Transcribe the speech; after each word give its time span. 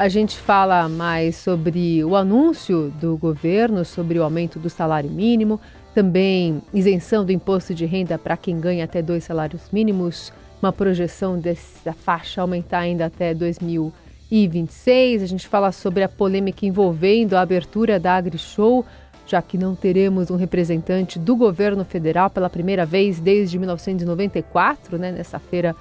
a 0.00 0.08
gente 0.08 0.38
fala 0.38 0.88
mais 0.88 1.36
sobre 1.36 2.02
o 2.02 2.16
anúncio 2.16 2.90
do 2.98 3.18
governo 3.18 3.84
sobre 3.84 4.18
o 4.18 4.22
aumento 4.22 4.58
do 4.58 4.70
salário 4.70 5.10
mínimo, 5.10 5.60
também 5.94 6.62
isenção 6.72 7.22
do 7.22 7.32
imposto 7.32 7.74
de 7.74 7.84
renda 7.84 8.16
para 8.16 8.34
quem 8.34 8.58
ganha 8.58 8.86
até 8.86 9.02
dois 9.02 9.24
salários 9.24 9.68
mínimos, 9.70 10.32
uma 10.62 10.72
projeção 10.72 11.38
dessa 11.38 11.92
faixa 11.92 12.40
aumentar 12.40 12.78
ainda 12.78 13.04
até 13.04 13.34
2026. 13.34 15.22
A 15.22 15.26
gente 15.26 15.46
fala 15.46 15.70
sobre 15.70 16.02
a 16.02 16.08
polêmica 16.08 16.64
envolvendo 16.64 17.34
a 17.34 17.42
abertura 17.42 18.00
da 18.00 18.16
AgriShow, 18.16 18.86
já 19.26 19.42
que 19.42 19.58
não 19.58 19.74
teremos 19.74 20.30
um 20.30 20.36
representante 20.36 21.18
do 21.18 21.36
governo 21.36 21.84
federal 21.84 22.30
pela 22.30 22.48
primeira 22.48 22.86
vez 22.86 23.20
desde 23.20 23.58
1994, 23.58 24.96
né, 24.96 25.12
nessa 25.12 25.38
feira 25.38 25.76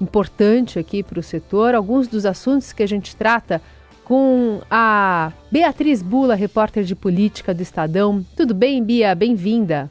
importante 0.00 0.78
aqui 0.78 1.02
para 1.02 1.20
o 1.20 1.22
setor. 1.22 1.74
Alguns 1.74 2.08
dos 2.08 2.24
assuntos 2.24 2.72
que 2.72 2.82
a 2.82 2.86
gente 2.86 3.14
trata 3.14 3.60
com 4.04 4.60
a 4.68 5.32
Beatriz 5.52 6.02
Bula, 6.02 6.34
repórter 6.34 6.82
de 6.82 6.96
política 6.96 7.54
do 7.54 7.62
Estadão. 7.62 8.24
Tudo 8.36 8.54
bem, 8.54 8.82
Bia? 8.82 9.14
Bem-vinda. 9.14 9.90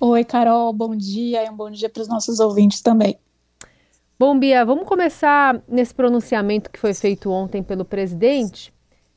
Oi, 0.00 0.24
Carol, 0.24 0.72
bom 0.72 0.96
dia 0.96 1.44
e 1.44 1.50
um 1.50 1.56
bom 1.56 1.70
dia 1.70 1.90
para 1.90 2.00
os 2.00 2.08
nossos 2.08 2.40
ouvintes 2.40 2.80
também. 2.80 3.18
Bom, 4.18 4.38
Bia, 4.38 4.64
vamos 4.64 4.86
começar 4.86 5.60
nesse 5.68 5.94
pronunciamento 5.94 6.70
que 6.70 6.78
foi 6.78 6.94
feito 6.94 7.30
ontem 7.30 7.62
pelo 7.62 7.84
presidente. 7.84 8.72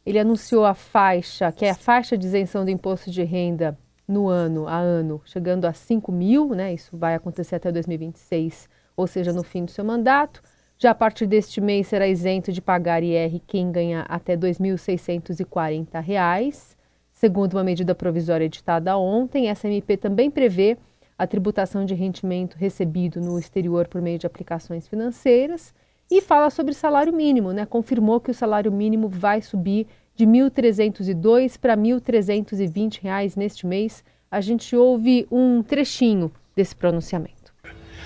Ele 0.06 0.20
anunciou 0.20 0.66
a 0.66 0.74
faixa, 0.74 1.52
que 1.52 1.66
é 1.66 1.70
a 1.70 1.76
faixa 1.76 2.18
de 2.18 2.26
isenção 2.26 2.66
do 2.66 2.72
imposto 2.72 3.10
de 3.10 3.24
renda 3.24 3.78
no 4.08 4.28
ano 4.28 4.68
a 4.68 4.78
ano, 4.78 5.22
chegando 5.24 5.66
a 5.66 5.74
5 5.74 6.12
mil, 6.12 6.50
né? 6.50 6.74
Isso 6.74 6.98
vai 6.98 7.16
acontecer 7.16 7.56
até 7.56 7.72
2026 7.72 8.68
ou 8.96 9.08
seja, 9.08 9.34
no 9.34 9.44
fim 9.44 9.66
do 9.66 9.72
seu 9.72 9.84
mandato. 9.84 10.42
Já 10.78 10.92
a 10.92 10.96
partir 10.96 11.26
deste 11.28 11.60
mês 11.62 11.88
será 11.88 12.08
isento 12.08 12.52
de 12.52 12.62
pagar 12.62 13.04
IR 13.04 13.40
quem 13.46 13.72
ganha 13.72 14.02
até 14.10 14.34
R$ 14.34 14.40
2.640. 14.40 16.76
Segundo 17.12 17.54
uma 17.54 17.64
medida 17.64 17.94
provisória 17.94 18.46
editada 18.46 18.98
ontem, 18.98 19.48
essa 19.48 19.68
MP 19.68 19.96
também 19.96 20.32
prevê 20.32 20.76
a 21.16 21.28
tributação 21.28 21.86
de 21.86 21.94
rendimento 21.94 22.56
recebido 22.56 23.22
no 23.22 23.38
exterior 23.38 23.88
por 23.88 24.02
meio 24.02 24.18
de 24.18 24.26
aplicações 24.26 24.88
financeiras 24.88 25.72
e 26.10 26.20
fala 26.20 26.50
sobre 26.50 26.74
salário 26.74 27.14
mínimo, 27.14 27.54
né? 27.54 27.64
Confirmou 27.64 28.20
que 28.20 28.32
o 28.32 28.34
salário 28.34 28.72
mínimo 28.72 29.08
vai 29.08 29.40
subir 29.40 29.86
de 30.16 30.26
R$ 30.26 30.32
1.302 30.32 31.60
para 31.60 31.76
R$ 31.76 31.82
1.320 31.82 33.38
neste 33.38 33.68
mês. 33.68 34.04
A 34.32 34.42
gente 34.42 34.76
ouve 34.76 35.28
um 35.32 35.62
trechinho 35.62 36.32
desse 36.56 36.76
pronunciamento. 36.76 37.41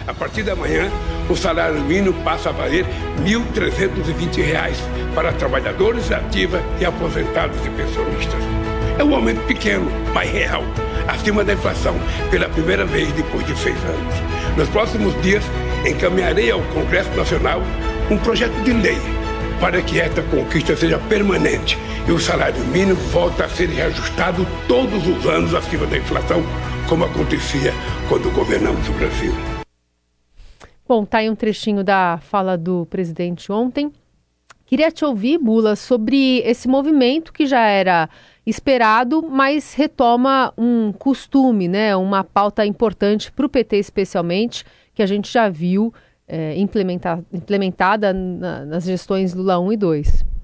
A 0.07 0.13
partir 0.13 0.43
da 0.43 0.55
manhã, 0.55 0.89
o 1.29 1.35
salário 1.35 1.79
mínimo 1.81 2.13
passa 2.23 2.49
a 2.49 2.51
valer 2.51 2.85
R$ 2.85 3.23
1.320 3.25 4.75
para 5.15 5.33
trabalhadores 5.33 6.11
ativos 6.11 6.59
e 6.79 6.85
aposentados 6.85 7.57
e 7.65 7.69
pensionistas. 7.69 8.41
É 8.99 9.03
um 9.03 9.15
aumento 9.15 9.45
pequeno, 9.47 9.91
mas 10.13 10.29
real, 10.31 10.63
acima 11.07 11.43
da 11.43 11.53
inflação, 11.53 11.95
pela 12.29 12.47
primeira 12.49 12.85
vez 12.85 13.11
depois 13.13 13.45
de 13.45 13.57
seis 13.57 13.77
anos. 13.83 14.13
Nos 14.57 14.69
próximos 14.69 15.19
dias, 15.21 15.43
encaminharei 15.85 16.51
ao 16.51 16.61
Congresso 16.61 17.09
Nacional 17.15 17.61
um 18.09 18.17
projeto 18.17 18.55
de 18.63 18.73
lei 18.73 18.97
para 19.59 19.81
que 19.81 19.99
esta 19.99 20.21
conquista 20.23 20.75
seja 20.75 20.99
permanente 21.09 21.77
e 22.07 22.11
o 22.11 22.19
salário 22.19 22.63
mínimo 22.65 22.99
volte 23.11 23.41
a 23.41 23.49
ser 23.49 23.69
reajustado 23.69 24.45
todos 24.67 25.07
os 25.07 25.25
anos 25.25 25.55
acima 25.55 25.85
da 25.87 25.97
inflação, 25.97 26.43
como 26.87 27.05
acontecia 27.05 27.73
quando 28.07 28.31
governamos 28.31 28.87
o 28.89 28.93
Brasil. 28.93 29.54
Bom, 30.87 31.03
tá 31.03 31.17
aí 31.17 31.29
um 31.29 31.35
trechinho 31.35 31.83
da 31.83 32.19
fala 32.21 32.55
do 32.55 32.85
presidente 32.85 33.51
ontem. 33.51 33.91
Queria 34.65 34.91
te 34.91 35.03
ouvir, 35.03 35.39
Bula, 35.39 35.75
sobre 35.75 36.39
esse 36.39 36.67
movimento 36.67 37.33
que 37.33 37.47
já 37.47 37.61
era 37.61 38.07
esperado, 38.45 39.23
mas 39.23 39.73
retoma 39.73 40.53
um 40.55 40.91
costume, 40.91 41.67
né? 41.67 41.95
Uma 41.95 42.23
pauta 42.23 42.65
importante 42.65 43.31
para 43.31 43.45
o 43.45 43.49
PT 43.49 43.77
especialmente, 43.77 44.63
que 44.93 45.01
a 45.01 45.07
gente 45.07 45.31
já 45.31 45.49
viu 45.49 45.91
é, 46.27 46.55
implementar, 46.57 47.23
implementada 47.33 48.13
na, 48.13 48.65
nas 48.65 48.83
gestões 48.83 49.33
Lula 49.33 49.59
1 49.59 49.73
e 49.73 49.77
2. 49.77 50.34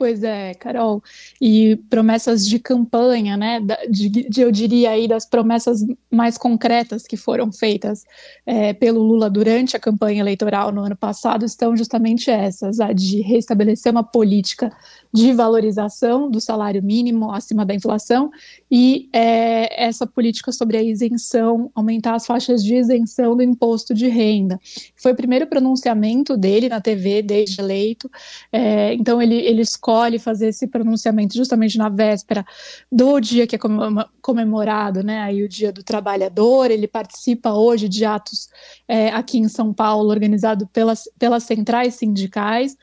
Pois 0.00 0.22
é, 0.22 0.54
Carol, 0.54 1.02
e 1.38 1.76
promessas 1.90 2.48
de 2.48 2.58
campanha, 2.58 3.36
né? 3.36 3.60
De, 3.90 4.08
de, 4.08 4.40
eu 4.40 4.50
diria 4.50 4.92
aí 4.92 5.06
das 5.06 5.26
promessas 5.26 5.84
mais 6.10 6.38
concretas 6.38 7.06
que 7.06 7.18
foram 7.18 7.52
feitas 7.52 8.06
é, 8.46 8.72
pelo 8.72 9.02
Lula 9.02 9.28
durante 9.28 9.76
a 9.76 9.78
campanha 9.78 10.20
eleitoral 10.20 10.72
no 10.72 10.80
ano 10.80 10.96
passado 10.96 11.44
estão 11.44 11.76
justamente 11.76 12.30
essas: 12.30 12.80
a 12.80 12.94
de 12.94 13.20
restabelecer 13.20 13.92
uma 13.92 14.02
política 14.02 14.72
de 15.12 15.34
valorização 15.34 16.30
do 16.30 16.40
salário 16.40 16.82
mínimo 16.82 17.30
acima 17.30 17.66
da 17.66 17.74
inflação 17.74 18.30
e 18.70 19.10
é, 19.12 19.84
essa 19.84 20.06
política 20.06 20.50
sobre 20.50 20.78
a 20.78 20.82
isenção, 20.82 21.70
aumentar 21.74 22.14
as 22.14 22.24
faixas 22.24 22.64
de 22.64 22.74
isenção 22.74 23.36
do 23.36 23.42
imposto 23.42 23.92
de 23.92 24.08
renda. 24.08 24.58
Foi 24.96 25.12
o 25.12 25.16
primeiro 25.16 25.46
pronunciamento 25.46 26.38
dele 26.38 26.70
na 26.70 26.80
TV 26.80 27.20
desde 27.20 27.60
eleito, 27.60 28.10
é, 28.50 28.94
então 28.94 29.20
ele, 29.20 29.34
ele 29.34 29.60
escolhe 29.60 29.89
fazer 30.18 30.48
esse 30.48 30.66
pronunciamento 30.66 31.34
justamente 31.34 31.76
na 31.76 31.88
véspera 31.88 32.44
do 32.90 33.20
dia 33.20 33.46
que 33.46 33.56
é 33.56 33.58
comemorado, 34.20 35.02
né, 35.02 35.20
aí 35.20 35.42
o 35.42 35.48
Dia 35.48 35.72
do 35.72 35.82
Trabalhador. 35.82 36.70
Ele 36.70 36.86
participa 36.86 37.52
hoje 37.52 37.88
de 37.88 38.04
atos 38.04 38.48
é, 38.86 39.08
aqui 39.08 39.38
em 39.38 39.48
São 39.48 39.72
Paulo, 39.72 40.10
organizado 40.10 40.66
pelas, 40.66 41.04
pelas 41.18 41.44
centrais 41.44 41.94
sindicais, 41.94 42.76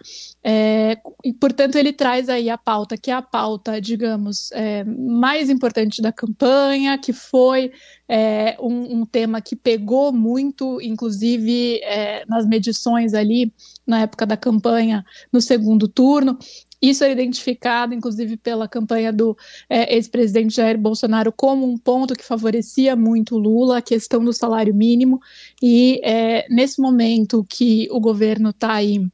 é, 0.43 0.97
e 1.23 1.33
portanto 1.33 1.75
ele 1.75 1.93
traz 1.93 2.29
aí 2.29 2.49
a 2.49 2.57
pauta, 2.57 2.97
que 2.97 3.11
é 3.11 3.13
a 3.13 3.21
pauta, 3.21 3.79
digamos, 3.81 4.51
é, 4.51 4.83
mais 4.83 5.49
importante 5.49 6.01
da 6.01 6.11
campanha, 6.11 6.97
que 6.97 7.13
foi 7.13 7.71
é, 8.07 8.57
um, 8.59 8.99
um, 8.99 9.05
tema 9.05 9.41
que 9.41 9.55
pegou 9.55 10.13
muito, 10.13 10.81
inclusive 10.81 11.79
é, 11.83 12.25
nas 12.25 12.45
medições 12.47 13.13
ali, 13.13 13.51
na 13.85 14.01
época 14.01 14.25
da 14.25 14.37
campanha, 14.37 15.05
no 15.31 15.41
segundo 15.41 15.87
turno, 15.87 16.37
isso 16.81 17.03
é 17.03 17.11
identificado, 17.11 17.93
inclusive, 17.93 18.37
pela 18.37 18.67
campanha 18.67 19.11
do 19.11 19.35
é, 19.69 19.95
ex-presidente 19.95 20.55
Jair 20.55 20.77
Bolsonaro 20.77 21.31
como 21.31 21.65
um 21.65 21.77
ponto 21.77 22.13
que 22.13 22.23
favorecia 22.23 22.95
muito 22.95 23.37
Lula, 23.37 23.79
a 23.79 23.81
questão 23.81 24.23
do 24.23 24.31
salário 24.31 24.73
mínimo. 24.73 25.19
E 25.61 25.99
é, 26.03 26.47
nesse 26.49 26.79
momento 26.79 27.45
que 27.49 27.87
o 27.91 27.99
governo 27.99 28.49
está 28.49 28.73
aí 28.73 29.07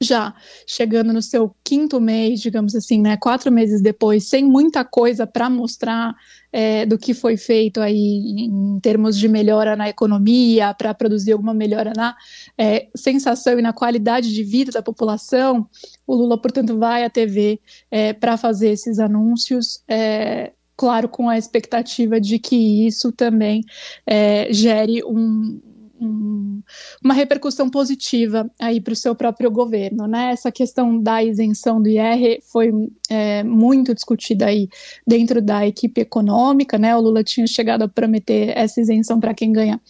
já 0.00 0.34
chegando 0.66 1.12
no 1.12 1.22
seu 1.22 1.54
quinto 1.64 2.00
mês, 2.00 2.40
digamos 2.40 2.74
assim, 2.74 3.00
né, 3.00 3.16
quatro 3.16 3.50
meses 3.50 3.80
depois, 3.80 4.28
sem 4.28 4.44
muita 4.44 4.84
coisa 4.84 5.26
para 5.26 5.48
mostrar 5.48 6.14
é, 6.52 6.84
do 6.84 6.98
que 6.98 7.14
foi 7.14 7.36
feito 7.36 7.80
aí 7.80 8.46
em 8.46 8.78
termos 8.80 9.16
de 9.16 9.28
melhora 9.28 9.74
na 9.74 9.88
economia, 9.88 10.74
para 10.74 10.92
produzir 10.92 11.32
alguma 11.32 11.54
melhora 11.54 11.92
na 11.96 12.14
é, 12.58 12.88
sensação 12.94 13.58
e 13.58 13.62
na 13.62 13.72
qualidade 13.72 14.34
de 14.34 14.42
vida 14.42 14.70
da 14.70 14.82
população, 14.82 15.66
o 16.06 16.14
Lula, 16.14 16.40
portanto, 16.40 16.78
vai 16.78 17.04
à 17.04 17.10
TV 17.10 17.60
é, 17.90 18.12
para 18.12 18.36
fazer 18.36 18.70
esses 18.70 18.98
anúncios. 18.98 19.82
É, 19.88 20.52
claro, 20.76 21.08
com 21.08 21.28
a 21.28 21.38
expectativa 21.38 22.20
de 22.20 22.38
que 22.38 22.86
isso 22.86 23.10
também 23.10 23.62
é, 24.06 24.52
gere 24.52 25.02
um, 25.04 25.58
um, 26.00 26.62
uma 27.02 27.14
repercussão 27.14 27.68
positiva 27.68 28.50
aí 28.60 28.80
para 28.80 28.92
o 28.92 28.96
seu 28.96 29.14
próprio 29.14 29.50
governo, 29.50 30.06
né? 30.06 30.30
Essa 30.32 30.52
questão 30.52 31.00
da 31.00 31.22
isenção 31.22 31.82
do 31.82 31.88
IR 31.88 32.40
foi 32.42 32.72
é, 33.08 33.42
muito 33.42 33.94
discutida 33.94 34.46
aí 34.46 34.68
dentro 35.06 35.40
da 35.40 35.66
equipe 35.66 36.00
econômica, 36.00 36.78
né? 36.78 36.96
O 36.96 37.00
Lula 37.00 37.24
tinha 37.24 37.46
chegado 37.46 37.82
a 37.82 37.88
prometer 37.88 38.56
essa 38.56 38.80
isenção 38.80 39.20
para 39.20 39.34
quem 39.34 39.52
ganha 39.52 39.80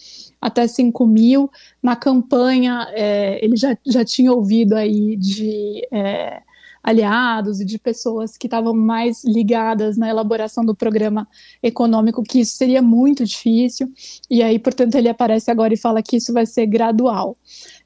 até 0.41 0.67
5 0.67 1.05
mil. 1.05 1.49
Na 1.81 1.95
campanha, 1.95 2.87
é, 2.91 3.43
ele 3.43 3.55
já, 3.55 3.77
já 3.85 4.03
tinha 4.05 4.31
ouvido 4.31 4.73
aí 4.73 5.15
de 5.15 5.87
é, 5.91 6.41
aliados 6.83 7.59
e 7.59 7.65
de 7.65 7.77
pessoas 7.77 8.37
que 8.37 8.47
estavam 8.47 8.73
mais 8.73 9.23
ligadas 9.23 9.97
na 9.97 10.09
elaboração 10.09 10.63
do 10.63 10.75
programa 10.75 11.27
econômico, 11.61 12.23
que 12.23 12.39
isso 12.39 12.55
seria 12.55 12.81
muito 12.81 13.25
difícil, 13.25 13.91
e 14.29 14.41
aí, 14.41 14.57
portanto, 14.59 14.95
ele 14.95 15.09
aparece 15.09 15.51
agora 15.51 15.73
e 15.73 15.77
fala 15.77 16.01
que 16.01 16.17
isso 16.17 16.33
vai 16.33 16.45
ser 16.45 16.65
gradual. 16.65 17.37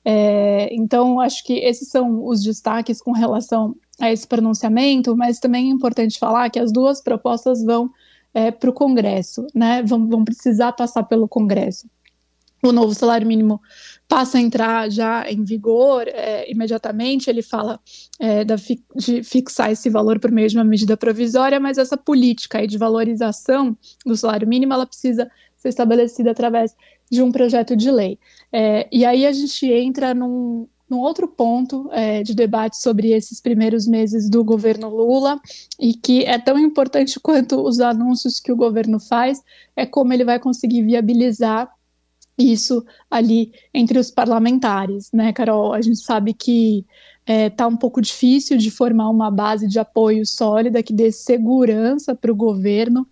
É, 0.04 0.74
então, 0.74 1.20
acho 1.20 1.44
que 1.44 1.54
esses 1.60 1.90
são 1.90 2.26
os 2.26 2.44
destaques 2.44 3.02
com 3.02 3.12
relação 3.12 3.76
a 4.00 4.12
esse 4.12 4.28
pronunciamento, 4.28 5.16
mas 5.16 5.40
também 5.40 5.70
é 5.70 5.74
importante 5.74 6.20
falar 6.20 6.50
que 6.50 6.60
as 6.60 6.72
duas 6.72 7.02
propostas 7.02 7.64
vão 7.64 7.90
é, 8.34 8.50
para 8.50 8.70
o 8.70 8.74
Congresso, 8.74 9.46
né? 9.54 9.84
Vão, 9.84 10.08
vão 10.08 10.24
precisar 10.24 10.72
passar 10.72 11.04
pelo 11.04 11.28
Congresso 11.28 11.88
o 12.64 12.72
novo 12.72 12.94
salário 12.94 13.28
mínimo 13.28 13.62
passa 14.08 14.38
a 14.38 14.42
entrar 14.42 14.90
já 14.90 15.30
em 15.30 15.44
vigor 15.44 16.08
é, 16.08 16.50
imediatamente. 16.52 17.30
Ele 17.30 17.42
fala 17.42 17.80
é, 18.20 18.44
da, 18.44 18.56
de 18.96 19.24
fixar 19.24 19.72
esse 19.72 19.90
valor 19.90 20.20
por 20.20 20.32
meio 20.32 20.50
de 20.50 20.58
uma 20.58 20.64
medida 20.64 20.96
provisória, 20.96 21.60
mas 21.60 21.78
essa 21.78 21.98
política 21.98 22.66
de 22.68 22.78
valorização 22.78 23.76
do 24.06 24.16
salário 24.16 24.48
mínimo 24.48 24.74
ela 24.74 24.86
precisa 24.86 25.30
ser 25.58 25.70
estabelecida 25.70 26.32
através 26.32 26.76
de 27.10 27.22
um 27.22 27.32
projeto 27.32 27.76
de 27.76 27.92
lei. 27.92 28.20
É, 28.52 28.88
e 28.92 29.06
aí 29.06 29.26
a 29.26 29.32
gente 29.32 29.66
entra 29.72 30.14
num, 30.14 30.68
num 30.90 31.00
outro 31.00 31.28
ponto 31.28 31.90
é, 31.92 32.22
de 32.22 32.36
debate 32.36 32.78
sobre 32.78 33.12
esses 33.12 33.40
primeiros 33.40 33.88
meses 33.88 34.30
do 34.30 34.44
governo 34.44 34.90
Lula 34.90 35.40
e 35.80 35.94
que 35.94 36.26
é 36.26 36.38
tão 36.38 36.60
importante 36.60 37.20
quanto 37.20 37.62
os 37.62 37.80
anúncios 37.80 38.40
que 38.40 38.52
o 38.52 38.58
governo 38.58 39.00
faz, 39.00 39.42
é 39.76 39.86
como 39.86 40.12
ele 40.12 40.26
vai 40.26 40.38
conseguir 40.38 40.84
viabilizar 40.84 41.72
isso 42.42 42.86
ali 43.10 43.52
entre 43.74 44.00
os 44.00 44.10
parlamentares, 44.12 45.12
né, 45.12 45.34
Carol? 45.34 45.74
A 45.74 45.82
gente 45.82 46.00
sabe 46.00 46.34
que 46.34 46.86
está 47.22 47.34
é, 47.34 47.50
tá 47.50 47.68
um 47.68 47.78
pouco 47.78 48.02
difícil 48.02 48.58
de 48.58 48.72
formar 48.72 49.10
uma 49.10 49.30
base 49.30 49.68
de 49.68 49.80
apoio 49.80 50.26
sólida 50.26 50.82
que 50.82 50.94
dê 50.94 51.12
segurança 51.12 52.16
para 52.16 52.32
o 52.32 52.36
governo 52.36 53.08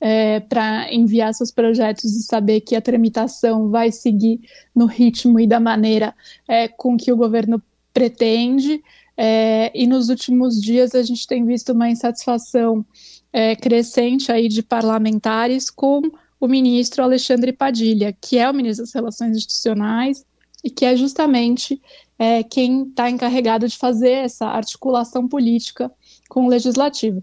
é, 0.00 0.40
para 0.40 0.92
enviar 0.92 1.34
seus 1.34 1.50
projetos 1.50 2.04
e 2.16 2.22
saber 2.22 2.62
que 2.62 2.74
a 2.74 2.80
tramitação 2.80 3.68
vai 3.68 3.92
seguir 3.92 4.40
no 4.74 4.86
ritmo 4.86 5.38
e 5.38 5.46
da 5.46 5.60
maneira 5.60 6.14
é, 6.48 6.68
com 6.68 6.96
que 6.96 7.12
o 7.12 7.16
governo 7.16 7.62
pretende. 7.92 8.82
É, 9.16 9.70
e 9.74 9.86
nos 9.86 10.08
últimos 10.08 10.60
dias 10.60 10.94
a 10.94 11.02
gente 11.02 11.26
tem 11.26 11.44
visto 11.44 11.72
uma 11.72 11.90
insatisfação 11.90 12.84
é, 13.32 13.54
crescente 13.54 14.32
aí 14.32 14.48
de 14.48 14.62
parlamentares 14.62 15.68
com 15.68 16.00
o 16.40 16.48
ministro 16.48 17.04
Alexandre 17.04 17.52
Padilha, 17.52 18.16
que 18.18 18.38
é 18.38 18.50
o 18.50 18.54
ministro 18.54 18.84
das 18.84 18.94
Relações 18.94 19.36
Institucionais 19.36 20.24
e 20.64 20.70
que 20.70 20.84
é 20.84 20.96
justamente 20.96 21.80
é, 22.18 22.42
quem 22.42 22.84
está 22.84 23.10
encarregado 23.10 23.68
de 23.68 23.76
fazer 23.76 24.10
essa 24.10 24.46
articulação 24.46 25.28
política 25.28 25.92
com 26.28 26.46
o 26.46 26.48
legislativo. 26.48 27.22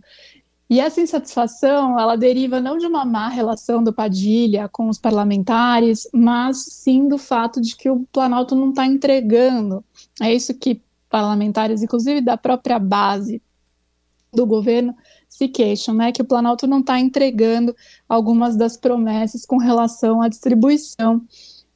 E 0.70 0.82
essa 0.82 1.00
insatisfação, 1.00 1.98
ela 1.98 2.18
deriva 2.18 2.60
não 2.60 2.78
de 2.78 2.86
uma 2.86 3.06
má 3.06 3.30
relação 3.30 3.82
do 3.82 3.94
Padilha 3.94 4.68
com 4.68 4.90
os 4.90 4.98
parlamentares, 4.98 6.08
mas 6.14 6.58
sim 6.58 7.08
do 7.08 7.18
fato 7.18 7.62
de 7.62 7.76
que 7.76 7.90
o 7.90 8.06
Planalto 8.12 8.54
não 8.54 8.70
está 8.70 8.86
entregando. 8.86 9.84
É 10.22 10.34
isso 10.34 10.54
que 10.54 10.82
parlamentares, 11.10 11.82
inclusive 11.82 12.20
da 12.20 12.36
própria 12.36 12.78
base 12.78 13.42
do 14.34 14.46
governo, 14.46 14.94
se 15.38 15.48
queixam, 15.48 15.94
né, 15.94 16.12
que 16.12 16.22
o 16.22 16.26
Planalto 16.26 16.66
não 16.66 16.80
está 16.80 17.00
entregando 17.00 17.76
algumas 18.10 18.56
das 18.56 18.76
promessas 18.76 19.46
com 19.46 19.58
relação 19.58 20.20
à 20.20 20.28
distribuição 20.28 21.22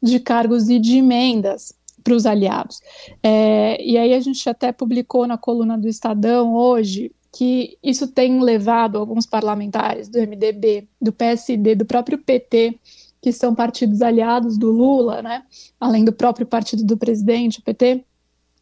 de 0.01 0.19
cargos 0.19 0.67
e 0.67 0.79
de 0.79 0.97
emendas 0.97 1.71
para 2.03 2.15
os 2.15 2.25
aliados. 2.25 2.81
É, 3.21 3.79
e 3.83 3.99
aí 3.99 4.15
a 4.15 4.19
gente 4.19 4.49
até 4.49 4.71
publicou 4.71 5.27
na 5.27 5.37
coluna 5.37 5.77
do 5.77 5.87
Estadão 5.87 6.55
hoje 6.55 7.11
que 7.31 7.77
isso 7.83 8.07
tem 8.07 8.41
levado 8.41 8.97
alguns 8.97 9.27
parlamentares 9.27 10.09
do 10.09 10.19
MDB, 10.19 10.87
do 10.99 11.13
PSD, 11.13 11.75
do 11.75 11.85
próprio 11.85 12.17
PT, 12.17 12.79
que 13.21 13.31
são 13.31 13.53
partidos 13.53 14.01
aliados 14.01 14.57
do 14.57 14.71
Lula, 14.71 15.21
né, 15.21 15.43
além 15.79 16.03
do 16.03 16.11
próprio 16.11 16.47
partido 16.47 16.83
do 16.83 16.97
presidente, 16.97 17.59
o 17.59 17.61
PT, 17.61 18.03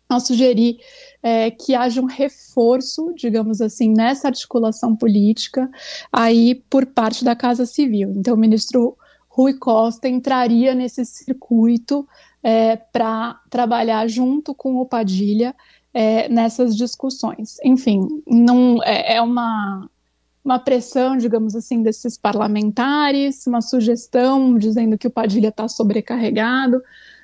a 0.10 0.19
sugerir 0.19 0.78
é, 1.21 1.51
que 1.51 1.75
haja 1.75 2.01
um 2.01 2.06
reforço, 2.06 3.13
digamos 3.16 3.62
assim, 3.62 3.94
nessa 3.94 4.27
articulação 4.27 4.95
política 4.95 5.69
aí 6.12 6.56
por 6.69 6.86
parte 6.86 7.24
da 7.24 7.36
Casa 7.36 7.66
Civil. 7.66 8.13
Então, 8.16 8.36
o 8.36 8.39
ministro 8.39 8.98
Rui 9.27 9.54
Costa 9.54 10.07
entraria 10.07 10.74
nesse 10.74 11.06
circuito 11.06 12.07
é, 12.42 12.75
para 12.75 13.39
trabalhar 13.50 14.07
junto 14.07 14.54
com 14.54 14.77
o 14.77 14.86
Padilha 14.86 15.56
é, 15.94 16.30
nessas 16.30 16.75
discussões. 16.75 17.57
Enfim, 17.63 18.07
não 18.27 18.81
é, 18.83 19.16
é 19.16 19.21
uma 19.21 19.89
uma 20.44 20.57
pressão, 20.57 21.18
digamos 21.18 21.56
assim, 21.56 21.83
desses 21.83 22.18
parlamentares, 22.18 23.45
uma 23.45 23.62
sugestão 23.62 24.57
dizendo 24.57 24.98
que 24.98 25.06
o 25.06 25.12
Padilha 25.12 25.50
está 25.50 25.68
sobrecarregado, 25.68 26.81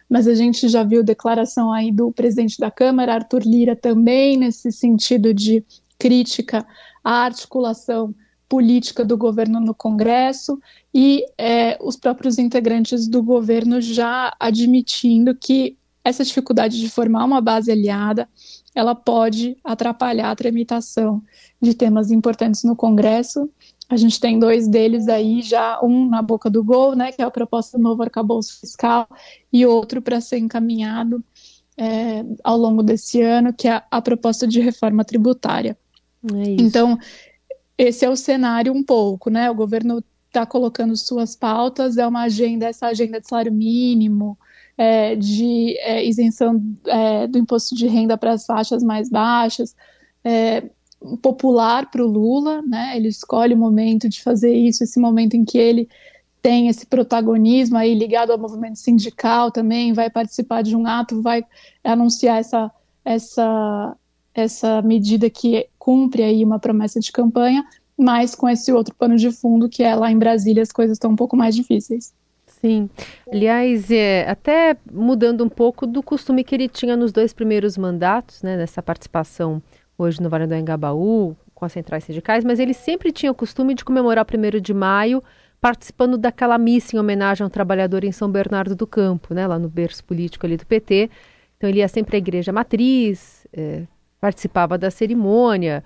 mas 0.10 0.28
a 0.28 0.36
gente 0.36 0.68
já 0.68 0.84
viu 0.84 1.04
declaração 1.04 1.72
aí 1.72 1.92
do 1.92 2.12
presidente 2.12 2.60
da 2.60 2.69
Câmara, 2.69 3.16
Arthur 3.16 3.44
Lira, 3.44 3.75
também 3.75 4.38
nesse 4.38 4.72
sentido 4.72 5.34
de 5.34 5.63
crítica 5.98 6.66
à 7.04 7.24
articulação 7.25 8.13
política 8.48 9.04
do 9.04 9.18
governo 9.18 9.60
no 9.60 9.74
Congresso 9.74 10.60
e 10.94 11.25
é, 11.38 11.78
os 11.81 11.96
próprios 11.96 12.38
integrantes 12.38 13.07
do 13.07 13.24
governo 13.24 13.81
já 13.81 14.36
admitindo 14.40 15.36
que 15.36 15.78
essa 16.04 16.24
dificuldade 16.24 16.80
de 16.80 16.88
formar 16.88 17.25
uma 17.25 17.42
base 17.42 17.72
aliada 17.72 18.30
ela 18.75 18.94
pode 18.94 19.57
atrapalhar 19.63 20.30
a 20.30 20.36
tramitação 20.36 21.24
de 21.62 21.74
temas 21.74 22.12
importantes 22.12 22.63
no 22.63 22.75
Congresso. 22.75 23.50
A 23.87 23.97
gente 23.97 24.19
tem 24.19 24.39
dois 24.39 24.67
deles 24.67 25.07
aí 25.07 25.41
já, 25.41 25.79
um 25.81 26.09
na 26.09 26.21
boca 26.21 26.49
do 26.49 26.63
gol, 26.63 26.95
né, 26.95 27.11
que 27.11 27.21
é 27.21 27.25
a 27.25 27.31
proposta 27.31 27.77
do 27.77 27.83
novo 27.83 28.01
arcabouço 28.01 28.59
fiscal, 28.59 29.07
e 29.53 29.65
outro 29.65 30.01
para 30.01 30.19
ser 30.19 30.39
encaminhado 30.39 31.23
é, 31.77 32.25
ao 32.43 32.57
longo 32.57 32.81
desse 32.81 33.21
ano, 33.21 33.53
que 33.53 33.67
é 33.67 33.83
a 33.89 34.01
proposta 34.01 34.47
de 34.47 34.59
reforma 34.59 35.03
tributária. 35.03 35.77
É 36.33 36.55
então, 36.59 36.97
esse 37.77 38.05
é 38.05 38.09
o 38.09 38.15
cenário 38.15 38.73
um 38.73 38.83
pouco, 38.83 39.29
né? 39.29 39.51
O 39.51 39.55
governo 39.55 40.03
está 40.27 40.45
colocando 40.45 40.95
suas 40.97 41.35
pautas, 41.35 41.97
é 41.97 42.07
uma 42.07 42.23
agenda, 42.23 42.65
essa 42.65 42.87
agenda 42.87 43.21
de 43.21 43.27
salário 43.27 43.53
mínimo, 43.53 44.37
é, 44.77 45.15
de 45.15 45.77
é, 45.79 46.05
isenção 46.05 46.61
é, 46.85 47.27
do 47.27 47.37
imposto 47.37 47.75
de 47.75 47.87
renda 47.87 48.17
para 48.17 48.33
as 48.33 48.45
faixas 48.45 48.83
mais 48.83 49.09
baixas, 49.09 49.75
é, 50.23 50.63
popular 51.22 51.90
para 51.90 52.04
o 52.04 52.07
Lula, 52.07 52.62
né? 52.62 52.94
Ele 52.96 53.07
escolhe 53.07 53.54
o 53.54 53.57
momento 53.57 54.10
de 54.10 54.22
fazer 54.22 54.54
isso, 54.54 54.84
esse 54.84 55.00
momento 55.00 55.36
em 55.36 55.46
que 55.46 55.57
ele 55.57 55.90
tem 56.42 56.68
esse 56.68 56.86
protagonismo 56.86 57.78
aí 57.78 57.96
ligado 57.96 58.31
ao 58.31 58.38
movimento 58.38 58.78
sindical 58.78 59.50
também, 59.50 59.94
vai 59.94 60.10
participar 60.10 60.62
de 60.62 60.75
um 60.75 60.86
ato, 60.86 61.22
vai 61.22 61.44
anunciar 61.84 62.40
essa 62.40 62.72
essa 63.04 63.96
essa 64.34 64.81
medida 64.81 65.30
que 65.30 65.68
cumpre 65.80 66.22
aí 66.22 66.44
uma 66.44 66.60
promessa 66.60 67.00
de 67.00 67.12
campanha, 67.12 67.66
mas 67.98 68.36
com 68.36 68.50
esse 68.50 68.72
outro 68.72 68.94
pano 68.94 69.16
de 69.16 69.31
fundo 69.31 69.69
que 69.69 69.81
é 69.81 69.96
lá 69.96 70.12
em 70.12 70.19
Brasília 70.19 70.62
as 70.62 70.72
coisas 70.72 70.98
estão 70.98 71.12
um 71.12 71.16
pouco 71.16 71.36
mais 71.36 71.56
difíceis. 71.56 72.13
Sim. 72.46 72.90
Aliás, 73.31 73.92
é, 73.92 74.30
até 74.30 74.75
mudando 74.92 75.44
um 75.44 75.50
pouco 75.50 75.86
do 75.86 76.02
costume 76.02 76.44
que 76.44 76.56
ele 76.56 76.68
tinha 76.68 76.96
nos 76.98 77.12
dois 77.12 77.34
primeiros 77.34 77.78
mandatos, 77.78 78.42
né, 78.42 78.57
nessa 78.57 78.81
participação 78.81 79.62
hoje 79.97 80.21
no 80.21 80.30
Vale 80.30 80.47
do 80.47 80.56
Engabaú, 80.56 81.36
com 81.53 81.65
as 81.65 81.71
centrais 81.71 82.03
sindicais, 82.03 82.44
mas 82.44 82.59
ele 82.59 82.74
sempre 82.74 83.12
tinha 83.12 83.31
o 83.31 83.36
costume 83.36 83.74
de 83.74 83.86
comemorar 83.86 84.25
o 84.25 84.57
1 84.57 84.62
de 84.62 84.74
maio 84.74 85.24
participando 85.62 86.18
daquela 86.18 86.57
missa 86.57 86.95
em 86.95 87.00
homenagem 87.00 87.44
a 87.44 87.47
um 87.47 87.50
trabalhador 87.50 88.03
em 88.03 88.12
São 88.12 88.30
Bernardo 88.30 88.75
do 88.75 88.86
Campo, 88.86 89.33
né, 89.33 89.47
lá 89.47 89.57
no 89.57 89.69
berço 89.69 90.03
político 90.03 90.45
ali 90.45 90.57
do 90.57 90.65
PT. 90.65 91.09
Então 91.57 91.69
ele 91.69 91.80
ia 91.80 91.88
sempre 91.88 92.18
à 92.18 92.19
igreja 92.19 92.51
matriz, 92.51 93.47
é, 93.53 93.83
participava 94.19 94.77
da 94.77 94.92
cerimônia, 94.92 95.83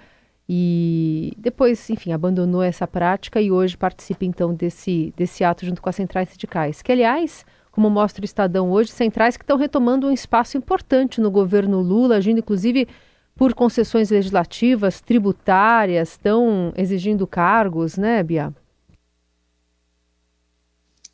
e 0.52 1.32
depois, 1.38 1.88
enfim, 1.92 2.12
abandonou 2.12 2.64
essa 2.64 2.88
prática 2.88 3.40
e 3.40 3.52
hoje 3.52 3.78
participa 3.78 4.26
então 4.26 4.52
desse, 4.52 5.14
desse 5.16 5.44
ato 5.44 5.64
junto 5.64 5.80
com 5.80 5.88
as 5.88 5.96
centrais 5.96 6.30
sindicais. 6.30 6.82
Que, 6.82 6.92
aliás, 6.92 7.46
como 7.72 7.88
mostra 7.88 8.24
o 8.24 8.26
Estadão 8.26 8.72
hoje, 8.72 8.90
centrais 8.90 9.38
que 9.38 9.44
estão 9.44 9.58
retomando 9.58 10.08
um 10.08 10.12
espaço 10.12 10.58
importante 10.58 11.22
no 11.22 11.30
governo 11.30 11.80
Lula, 11.80 12.16
agindo 12.16 12.40
inclusive 12.40 12.88
por 13.36 13.54
concessões 13.54 14.10
legislativas, 14.10 15.02
tributárias, 15.02 16.12
estão 16.12 16.74
exigindo 16.76 17.26
cargos, 17.26 17.98
né, 17.98 18.22
Bia? 18.22 18.54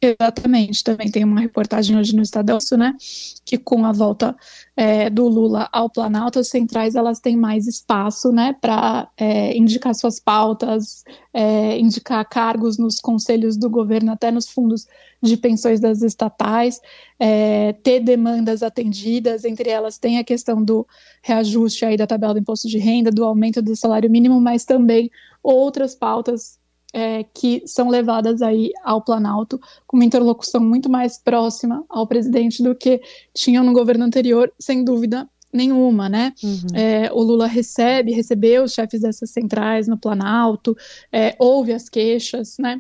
Exatamente, 0.06 0.84
também 0.84 1.10
tem 1.10 1.24
uma 1.24 1.40
reportagem 1.40 1.98
hoje 1.98 2.16
no 2.16 2.22
Estadão, 2.22 2.60
né, 2.78 2.96
que 3.44 3.58
com 3.58 3.84
a 3.84 3.92
volta 3.92 4.36
é, 4.78 5.10
do 5.10 5.28
Lula 5.28 5.68
ao 5.72 5.90
Planalto, 5.90 6.38
as 6.38 6.48
centrais 6.48 6.94
elas 6.94 7.20
têm 7.20 7.36
mais 7.36 7.66
espaço, 7.66 8.32
né, 8.32 8.54
para 8.62 9.10
é, 9.18 9.58
indicar 9.58 9.96
suas 9.96 10.20
pautas, 10.20 11.04
é, 11.34 11.80
indicar 11.80 12.24
cargos 12.30 12.78
nos 12.78 13.00
conselhos 13.00 13.58
do 13.58 13.68
governo, 13.68 14.12
até 14.12 14.30
nos 14.30 14.48
fundos 14.48 14.86
de 15.24 15.38
pensões 15.38 15.80
das 15.80 16.04
estatais, 16.04 16.80
é, 17.20 17.74
ter 17.74 18.00
demandas 18.00 18.62
atendidas, 18.62 19.44
entre 19.44 19.72
elas 19.72 19.98
tem 19.98 20.20
a 20.20 20.24
questão 20.24 20.64
do 20.64 20.86
reajuste 21.24 21.84
aí 21.84 21.98
da 21.98 22.06
tabela 22.06 22.34
do 22.34 22.40
imposto 22.40 22.68
de 22.68 22.78
renda, 22.78 23.10
do 23.10 23.24
aumento 23.24 23.60
do 23.60 23.76
salário 23.76 24.10
mínimo, 24.12 24.40
mas 24.40 24.66
também 24.66 25.10
outras 25.42 25.96
pautas 25.96 26.60
é, 26.96 27.26
que 27.34 27.62
são 27.68 27.90
levadas 27.90 28.42
aí 28.42 28.72
ao 28.82 29.02
Planalto 29.02 29.60
com 29.86 29.98
uma 29.98 30.06
interlocução 30.06 30.62
muito 30.62 30.90
mais 30.90 31.18
próxima 31.18 31.84
ao 31.90 32.08
presidente 32.08 32.64
do 32.64 32.74
que 32.74 33.02
tinham 33.34 33.66
no 33.66 33.74
governo 33.74 34.06
anterior, 34.06 34.50
sem 34.58 34.82
dúvida 34.82 35.30
nenhuma, 35.52 36.08
né? 36.08 36.34
Uhum. 36.42 36.68
É, 36.74 37.12
o 37.12 37.22
Lula 37.22 37.48
recebe, 37.48 38.14
recebeu 38.14 38.64
os 38.64 38.74
chefes 38.74 39.02
dessas 39.02 39.30
centrais 39.30 39.90
no 39.90 39.98
Planalto, 39.98 40.76
é, 41.12 41.36
ouve 41.38 41.74
as 41.74 41.90
queixas, 41.90 42.56
né? 42.58 42.80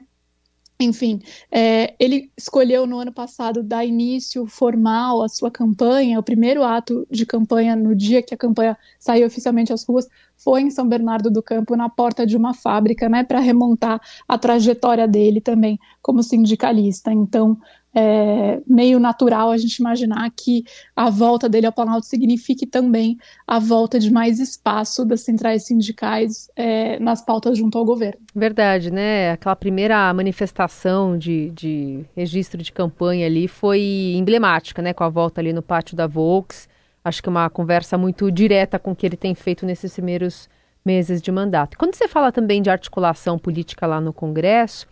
Enfim, 0.78 1.22
é, 1.50 1.96
ele 1.98 2.30
escolheu 2.38 2.86
no 2.86 3.00
ano 3.00 3.12
passado 3.12 3.64
dar 3.64 3.86
início 3.86 4.46
formal 4.46 5.24
à 5.24 5.30
sua 5.30 5.50
campanha. 5.50 6.20
O 6.20 6.24
primeiro 6.24 6.64
ato 6.64 7.08
de 7.10 7.26
campanha, 7.26 7.78
no 7.78 7.96
dia 7.96 8.22
que 8.22 8.34
a 8.34 8.38
campanha 8.38 8.78
saiu 9.00 9.26
oficialmente 9.26 9.72
às 9.72 9.86
ruas, 9.86 10.06
foi 10.36 10.62
em 10.62 10.70
São 10.70 10.88
Bernardo 10.88 11.32
do 11.32 11.42
Campo, 11.42 11.78
na 11.78 11.88
porta 11.88 12.26
de 12.26 12.36
uma 12.36 12.54
fábrica, 12.54 13.08
né, 13.08 13.24
para 13.24 13.40
remontar 13.40 14.02
a 14.28 14.38
trajetória 14.38 15.08
dele 15.08 15.40
também 15.40 15.80
como 16.02 16.22
sindicalista. 16.22 17.12
Então, 17.12 17.58
é, 17.96 18.62
meio 18.68 19.00
natural 19.00 19.52
a 19.52 19.58
gente 19.58 19.78
imaginar 19.78 20.30
que 20.36 20.66
a 20.94 21.10
volta 21.10 21.48
dele 21.48 21.66
ao 21.66 21.72
Planalto 21.72 22.06
signifique 22.06 22.66
também 22.66 23.18
a 23.48 23.58
volta 23.58 23.98
de 23.98 24.12
mais 24.12 24.40
espaço 24.40 25.06
das 25.06 25.22
centrais 25.22 25.66
sindicais 25.66 26.50
é, 26.58 27.00
nas 27.00 27.24
pautas 27.24 27.58
junto 27.58 27.78
ao 27.78 27.86
governo. 27.86 28.20
Verdade, 28.36 28.92
né? 28.92 29.32
Aquela 29.32 29.56
primeira 29.56 30.14
manifestação 30.14 31.18
de, 31.18 31.50
de 31.52 32.06
registro 32.14 32.62
de 32.62 32.72
campanha 32.74 33.26
ali 33.26 33.48
foi 33.48 34.14
emblemática, 34.18 34.82
né? 34.82 34.94
Com 34.94 35.06
a 35.06 35.10
volta 35.10 35.40
ali 35.40 35.54
no 35.54 35.62
pátio 35.62 35.96
da 35.96 36.06
Volks. 36.06 36.68
Acho 37.02 37.24
que 37.24 37.30
uma 37.30 37.50
conversa 37.50 37.98
muito 37.98 38.30
direta 38.30 38.78
com 38.78 38.92
o 38.92 38.96
que 38.96 39.06
ele 39.06 39.16
tem 39.16 39.34
feito 39.34 39.66
nesses 39.66 39.94
primeiros 39.94 40.50
meses 40.84 41.22
de 41.22 41.32
mandato. 41.32 41.78
Quando 41.78 41.96
você 41.96 42.08
fala 42.08 42.32
também 42.32 42.62
de 42.62 42.70
articulação 42.70 43.40
política 43.40 43.88
lá 43.88 44.02
no 44.02 44.12
Congresso, 44.12 44.86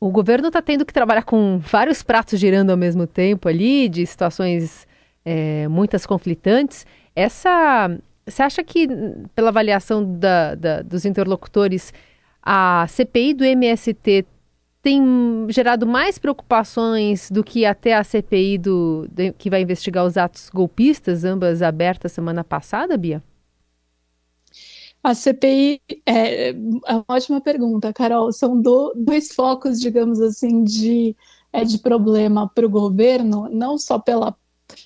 o 0.00 0.10
governo 0.10 0.48
está 0.48 0.62
tendo 0.62 0.86
que 0.86 0.92
trabalhar 0.92 1.22
com 1.22 1.58
vários 1.58 2.02
pratos 2.02 2.38
girando 2.38 2.70
ao 2.70 2.76
mesmo 2.76 3.06
tempo 3.06 3.48
ali, 3.48 3.88
de 3.88 4.06
situações 4.06 4.86
é, 5.24 5.66
muitas 5.68 6.06
conflitantes. 6.06 6.86
Essa, 7.14 7.90
você 8.26 8.42
acha 8.42 8.62
que, 8.62 8.88
pela 9.34 9.48
avaliação 9.48 10.04
da, 10.18 10.54
da, 10.54 10.82
dos 10.82 11.04
interlocutores, 11.04 11.92
a 12.42 12.86
CPI 12.88 13.34
do 13.34 13.44
MST 13.44 14.24
tem 14.80 15.02
gerado 15.48 15.86
mais 15.86 16.18
preocupações 16.18 17.30
do 17.30 17.42
que 17.42 17.66
até 17.66 17.94
a 17.94 18.04
CPI 18.04 18.58
do, 18.58 19.08
de, 19.10 19.32
que 19.32 19.50
vai 19.50 19.62
investigar 19.62 20.04
os 20.04 20.16
atos 20.16 20.48
golpistas, 20.48 21.24
ambas 21.24 21.60
abertas 21.60 22.12
semana 22.12 22.44
passada, 22.44 22.96
Bia? 22.96 23.22
A 25.02 25.14
CPI 25.14 25.80
é, 26.04 26.50
é 26.50 26.54
uma 26.54 27.04
ótima 27.08 27.40
pergunta, 27.40 27.92
Carol. 27.92 28.32
São 28.32 28.60
do, 28.60 28.92
dois 28.96 29.32
focos, 29.32 29.80
digamos 29.80 30.20
assim, 30.20 30.64
de, 30.64 31.16
é, 31.52 31.64
de 31.64 31.78
problema 31.78 32.48
para 32.48 32.66
o 32.66 32.70
governo, 32.70 33.48
não 33.48 33.78
só 33.78 33.98
pela 33.98 34.36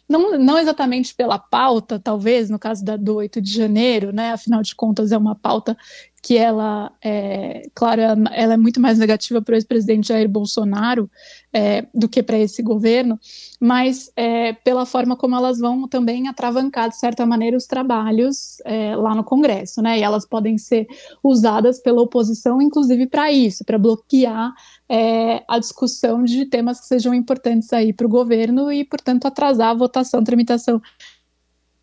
não, 0.08 0.38
não 0.38 0.58
exatamente 0.58 1.14
pela 1.14 1.38
pauta, 1.38 1.98
talvez, 1.98 2.48
no 2.48 2.58
caso 2.58 2.84
da, 2.84 2.96
do 2.96 3.16
8 3.16 3.40
de 3.40 3.52
janeiro, 3.52 4.12
né? 4.12 4.32
Afinal 4.32 4.62
de 4.62 4.74
contas, 4.74 5.10
é 5.10 5.18
uma 5.18 5.34
pauta 5.34 5.76
que 6.22 6.38
ela, 6.38 6.92
é, 7.02 7.68
claro, 7.74 8.00
ela 8.00 8.54
é 8.54 8.56
muito 8.56 8.80
mais 8.80 8.96
negativa 8.96 9.42
para 9.42 9.54
o 9.54 9.56
ex-presidente 9.56 10.06
Jair 10.08 10.28
Bolsonaro 10.28 11.10
é, 11.52 11.84
do 11.92 12.08
que 12.08 12.22
para 12.22 12.38
esse 12.38 12.62
governo, 12.62 13.18
mas 13.60 14.08
é, 14.14 14.52
pela 14.52 14.86
forma 14.86 15.16
como 15.16 15.34
elas 15.34 15.58
vão 15.58 15.88
também 15.88 16.28
atravancar, 16.28 16.88
de 16.88 16.96
certa 16.96 17.26
maneira, 17.26 17.56
os 17.56 17.66
trabalhos 17.66 18.58
é, 18.64 18.94
lá 18.94 19.16
no 19.16 19.24
Congresso, 19.24 19.82
né? 19.82 19.98
E 19.98 20.02
elas 20.02 20.24
podem 20.24 20.56
ser 20.56 20.86
usadas 21.24 21.80
pela 21.82 22.00
oposição, 22.00 22.62
inclusive 22.62 23.08
para 23.08 23.32
isso, 23.32 23.64
para 23.64 23.76
bloquear 23.76 24.54
é, 24.88 25.42
a 25.48 25.58
discussão 25.58 26.22
de 26.22 26.46
temas 26.46 26.80
que 26.80 26.86
sejam 26.86 27.12
importantes 27.12 27.72
aí 27.72 27.92
para 27.92 28.06
o 28.06 28.10
governo 28.10 28.70
e, 28.70 28.84
portanto, 28.84 29.26
atrasar 29.26 29.70
a 29.70 29.74
votação, 29.74 30.22
tramitação 30.22 30.80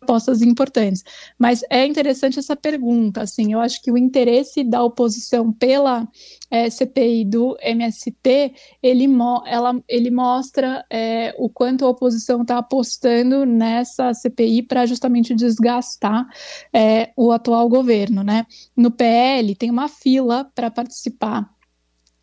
propostas 0.00 0.40
importantes. 0.40 1.04
Mas 1.38 1.62
é 1.70 1.86
interessante 1.86 2.38
essa 2.38 2.56
pergunta, 2.56 3.20
assim, 3.20 3.52
eu 3.52 3.60
acho 3.60 3.82
que 3.82 3.92
o 3.92 3.98
interesse 3.98 4.64
da 4.64 4.82
oposição 4.82 5.52
pela 5.52 6.08
é, 6.50 6.68
CPI 6.70 7.26
do 7.26 7.56
MST, 7.60 8.54
ele, 8.82 9.06
mo 9.06 9.42
ela, 9.46 9.80
ele 9.86 10.10
mostra 10.10 10.84
é, 10.90 11.34
o 11.38 11.48
quanto 11.48 11.84
a 11.84 11.90
oposição 11.90 12.42
está 12.42 12.58
apostando 12.58 13.44
nessa 13.44 14.12
CPI 14.14 14.62
para 14.62 14.86
justamente 14.86 15.34
desgastar 15.34 16.26
é, 16.72 17.12
o 17.16 17.30
atual 17.30 17.68
governo, 17.68 18.22
né? 18.22 18.46
No 18.76 18.90
PL 18.90 19.54
tem 19.54 19.70
uma 19.70 19.88
fila 19.88 20.50
para 20.54 20.70
participar 20.70 21.48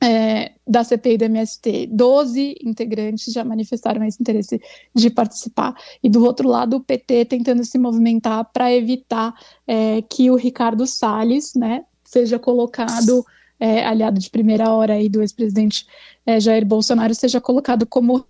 é, 0.02 0.52
da 0.68 0.84
CPI 0.84 1.18
do 1.18 1.26
MST, 1.26 1.88
12 1.88 2.56
integrantes 2.64 3.34
já 3.34 3.44
manifestaram 3.44 4.04
esse 4.06 4.22
interesse 4.22 4.62
de 4.94 5.10
participar, 5.10 5.76
e 6.04 6.10
do 6.10 6.24
outro 6.24 6.48
lado 6.48 6.78
o 6.78 6.84
PT 6.84 7.26
tentando 7.26 7.64
se 7.66 7.78
movimentar 7.80 8.46
para 8.54 8.72
evitar 8.72 9.34
é, 9.66 10.02
que 10.04 10.30
o 10.30 10.36
Ricardo 10.36 10.86
Salles 10.86 11.54
né, 11.56 11.84
seja 12.04 12.38
colocado, 12.38 13.26
é, 13.60 13.86
aliado 13.86 14.20
de 14.20 14.30
primeira 14.30 14.72
hora 14.72 14.94
aí 14.94 15.10
do 15.10 15.22
ex-presidente 15.22 15.88
é, 16.26 16.40
Jair 16.40 16.66
Bolsonaro, 16.66 17.16
seja 17.16 17.42
colocado 17.42 17.86
como 17.88 18.24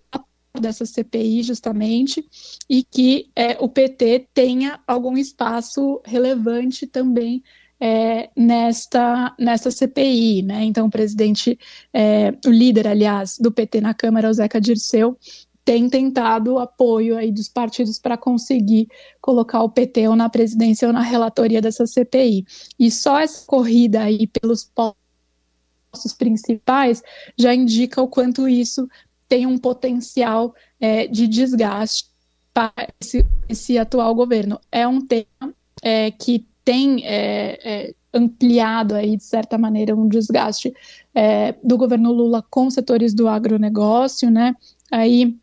dessa 0.58 0.86
CPI 0.86 1.42
justamente 1.42 2.26
e 2.68 2.82
que 2.82 3.30
é, 3.36 3.56
o 3.60 3.68
PT 3.68 4.28
tenha 4.32 4.80
algum 4.86 5.16
espaço 5.16 6.00
relevante 6.04 6.86
também 6.86 7.42
é, 7.80 8.30
nesta, 8.36 9.34
nesta 9.38 9.70
CPI, 9.70 10.42
né? 10.42 10.64
Então, 10.64 10.86
o 10.86 10.90
presidente, 10.90 11.58
é, 11.92 12.32
o 12.46 12.50
líder, 12.50 12.88
aliás, 12.88 13.38
do 13.38 13.52
PT 13.52 13.80
na 13.80 13.94
Câmara, 13.94 14.28
o 14.28 14.32
Zeca 14.32 14.60
Dirceu, 14.60 15.16
tem 15.64 15.88
tentado 15.88 16.58
apoio 16.58 17.16
aí 17.16 17.30
dos 17.30 17.46
partidos 17.46 17.98
para 17.98 18.16
conseguir 18.16 18.88
colocar 19.20 19.62
o 19.62 19.68
PT 19.68 20.08
ou 20.08 20.16
na 20.16 20.30
presidência 20.30 20.88
ou 20.88 20.94
na 20.94 21.02
relatoria 21.02 21.60
dessa 21.60 21.86
CPI. 21.86 22.46
E 22.78 22.90
só 22.90 23.18
essa 23.18 23.44
corrida 23.44 24.02
aí 24.02 24.26
pelos 24.26 24.64
postos 24.64 26.14
principais 26.16 27.02
já 27.36 27.54
indica 27.54 28.00
o 28.00 28.08
quanto 28.08 28.48
isso 28.48 28.88
tem 29.28 29.44
um 29.44 29.58
potencial 29.58 30.54
é, 30.80 31.06
de 31.06 31.28
desgaste 31.28 32.08
para 32.54 32.72
esse, 32.98 33.22
esse, 33.46 33.76
atual 33.76 34.14
governo. 34.14 34.58
É 34.72 34.88
um 34.88 35.06
tema 35.06 35.54
é, 35.82 36.10
que 36.10 36.46
tem 36.68 37.02
é, 37.06 37.58
é, 37.64 37.94
ampliado 38.12 38.94
aí, 38.94 39.16
de 39.16 39.24
certa 39.24 39.56
maneira, 39.56 39.96
um 39.96 40.06
desgaste 40.06 40.70
é, 41.14 41.54
do 41.64 41.78
governo 41.78 42.12
Lula 42.12 42.44
com 42.50 42.68
setores 42.68 43.14
do 43.14 43.26
agronegócio, 43.26 44.30
né? 44.30 44.54
Aí 44.92 45.34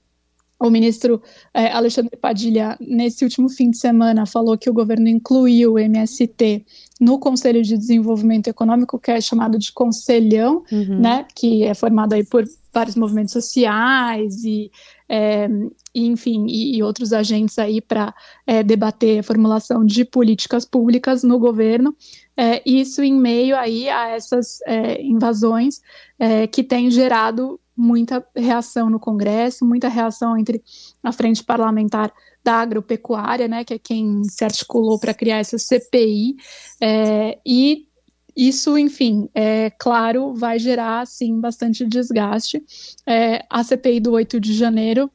o 0.60 0.70
ministro 0.70 1.20
é, 1.52 1.72
Alexandre 1.72 2.16
Padilha, 2.16 2.78
nesse 2.80 3.24
último 3.24 3.50
fim 3.50 3.72
de 3.72 3.78
semana, 3.80 4.28
falou 4.28 4.56
que 4.56 4.70
o 4.70 4.74
governo 4.74 5.08
incluiu 5.08 5.74
o 5.74 5.80
MST 5.80 6.64
no 7.02 7.18
Conselho 7.18 7.64
de 7.64 7.76
Desenvolvimento 7.76 8.48
Econômico, 8.48 9.00
que 9.00 9.10
é 9.10 9.20
chamado 9.20 9.58
de 9.58 9.74
Conselhão, 9.74 10.64
uhum. 10.72 11.00
né, 11.00 11.26
que 11.34 11.64
é 11.64 11.74
formado 11.74 12.14
aí 12.14 12.24
por 12.24 12.46
vários 12.76 12.98
movimentos 12.98 13.32
sociais 13.32 14.44
e, 14.44 14.70
é, 15.08 15.48
e 15.94 16.06
enfim, 16.08 16.46
e, 16.46 16.76
e, 16.76 16.84
outros 16.84 17.14
agentes 17.14 17.58
aí 17.58 17.80
para 17.80 18.14
é, 18.46 18.62
debater 18.62 19.20
a 19.20 19.24
formulação 19.24 19.86
de 19.86 20.04
políticas 20.04 20.66
públicas 20.66 21.24
no 21.24 21.40
governo. 21.40 21.96
É, 22.36 22.62
isso 22.66 23.02
em 23.02 23.14
meio 23.14 23.56
aí 23.56 23.90
a 23.90 24.10
essas 24.10 24.60
é, 24.68 25.02
invasões 25.02 25.82
é, 26.20 26.46
que 26.48 26.62
têm 26.62 26.92
gerado 26.92 27.58
muita 27.78 28.26
reação 28.36 28.90
no 28.90 29.00
Congresso, 29.00 29.66
muita 29.66 29.88
reação 29.88 30.38
entre 30.38 30.62
a 31.02 31.14
frente 31.14 31.44
parlamentar 31.44 32.12
da 32.44 32.56
agropecuária, 32.56 33.48
né, 33.48 33.64
que 33.64 33.74
é 33.74 33.80
quem 33.80 34.24
se 34.26 34.44
articulou 34.44 35.00
para 35.00 35.14
criar 35.14 35.38
essa 35.38 35.58
CPI, 35.58 36.36
é, 36.82 37.40
e 37.46 37.88
isso, 38.36 38.78
enfim, 38.78 39.30
é 39.34 39.70
claro, 39.72 40.34
vai 40.34 40.60
gerar, 40.60 41.06
sim, 41.08 41.40
bastante 41.40 41.86
desgaste. 41.86 42.62
É, 43.08 43.46
a 43.50 43.64
CPI 43.64 44.00
do 44.00 44.12
8 44.12 44.40
de 44.40 44.54
janeiro 44.54 45.10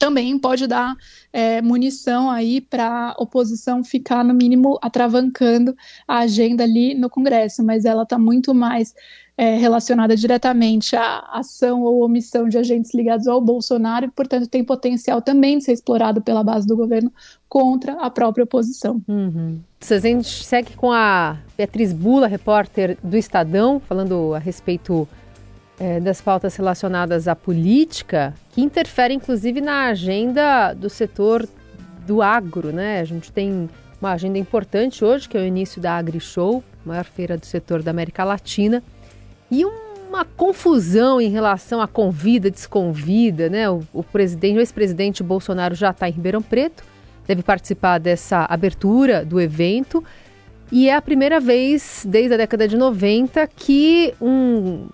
também 0.00 0.38
pode 0.38 0.66
dar 0.66 0.96
é, 1.30 1.60
munição 1.60 2.30
aí 2.30 2.62
para 2.62 3.10
a 3.10 3.22
oposição 3.22 3.84
ficar, 3.84 4.24
no 4.24 4.32
mínimo, 4.32 4.78
atravancando 4.80 5.76
a 6.08 6.20
agenda 6.20 6.64
ali 6.64 6.94
no 6.94 7.10
Congresso, 7.10 7.62
mas 7.62 7.84
ela 7.84 8.04
está 8.04 8.18
muito 8.18 8.54
mais 8.54 8.94
é, 9.36 9.56
relacionada 9.56 10.16
diretamente 10.16 10.96
à 10.96 11.18
ação 11.32 11.82
ou 11.82 12.02
omissão 12.02 12.48
de 12.48 12.56
agentes 12.56 12.94
ligados 12.94 13.28
ao 13.28 13.42
Bolsonaro 13.42 14.06
e, 14.06 14.10
portanto, 14.10 14.48
tem 14.48 14.64
potencial 14.64 15.20
também 15.20 15.58
de 15.58 15.64
ser 15.64 15.72
explorado 15.72 16.22
pela 16.22 16.42
base 16.42 16.66
do 16.66 16.74
governo 16.74 17.12
contra 17.46 17.92
a 18.00 18.08
própria 18.08 18.44
oposição. 18.44 19.02
Uhum. 19.06 19.60
A 19.82 19.98
gente 19.98 20.44
segue 20.44 20.74
com 20.76 20.90
a 20.90 21.36
Beatriz 21.58 21.92
Bula, 21.92 22.26
repórter 22.26 22.96
do 23.02 23.18
Estadão, 23.18 23.80
falando 23.80 24.34
a 24.34 24.38
respeito 24.38 25.06
é, 25.80 25.98
das 25.98 26.20
pautas 26.20 26.54
relacionadas 26.54 27.26
à 27.26 27.34
política, 27.34 28.34
que 28.50 28.60
interfere 28.60 29.14
inclusive 29.14 29.62
na 29.62 29.86
agenda 29.86 30.74
do 30.74 30.90
setor 30.90 31.48
do 32.06 32.20
agro, 32.20 32.70
né? 32.70 33.00
A 33.00 33.04
gente 33.04 33.32
tem 33.32 33.68
uma 33.98 34.12
agenda 34.12 34.38
importante 34.38 35.02
hoje, 35.02 35.26
que 35.26 35.38
é 35.38 35.40
o 35.40 35.44
início 35.44 35.80
da 35.80 35.96
AgriShow, 35.96 36.62
maior 36.84 37.04
feira 37.04 37.38
do 37.38 37.46
setor 37.46 37.82
da 37.82 37.90
América 37.90 38.24
Latina 38.24 38.82
e 39.50 39.64
uma 39.64 40.24
confusão 40.24 41.18
em 41.18 41.30
relação 41.30 41.80
à 41.80 41.88
convida, 41.88 42.50
desconvida, 42.50 43.48
né? 43.48 43.70
O, 43.70 43.82
o 43.92 44.02
presidente, 44.02 44.58
o 44.58 44.60
ex-presidente 44.60 45.22
Bolsonaro 45.22 45.74
já 45.74 45.90
está 45.90 46.06
em 46.08 46.12
Ribeirão 46.12 46.42
Preto, 46.42 46.84
deve 47.26 47.42
participar 47.42 47.98
dessa 47.98 48.44
abertura 48.44 49.24
do 49.24 49.40
evento. 49.40 50.04
E 50.70 50.90
é 50.90 50.94
a 50.94 51.00
primeira 51.00 51.40
vez 51.40 52.04
desde 52.06 52.34
a 52.34 52.36
década 52.36 52.68
de 52.68 52.76
90 52.76 53.46
que 53.46 54.14
um 54.20 54.86